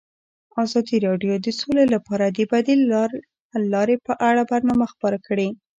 ازادي 0.63 0.97
راډیو 1.07 1.33
د 1.45 1.47
سوله 1.59 1.83
لپاره 1.93 2.25
د 2.37 2.39
بدیل 2.51 2.81
حل 3.51 3.63
لارې 3.75 3.95
په 4.07 4.13
اړه 4.29 4.41
برنامه 4.51 4.85
خپاره 4.93 5.17
کړې. 5.27 5.47